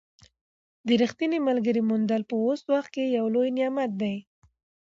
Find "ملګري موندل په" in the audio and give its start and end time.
1.49-2.35